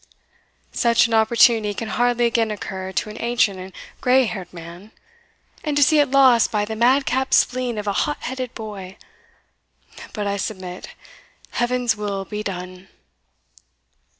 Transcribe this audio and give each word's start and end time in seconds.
Such 0.73 1.05
an 1.05 1.13
opportunity 1.13 1.75
can 1.75 1.89
hardly 1.89 2.25
again 2.25 2.49
occur 2.49 2.91
to 2.91 3.09
an 3.11 3.17
ancient 3.19 3.59
and 3.59 3.71
grey 4.01 4.25
haired 4.25 4.51
man; 4.51 4.89
and 5.63 5.77
to 5.77 5.83
see 5.83 5.99
it 5.99 6.09
lost 6.09 6.51
by 6.51 6.65
the 6.65 6.75
madcap 6.75 7.35
spleen 7.35 7.77
of 7.77 7.85
a 7.85 7.93
hot 7.93 8.17
headed 8.23 8.55
boy! 8.55 8.97
But 10.13 10.25
I 10.25 10.37
submit 10.37 10.87
Heaven's 11.51 11.95
will 11.95 12.25
be 12.25 12.41
done!" 12.41 12.87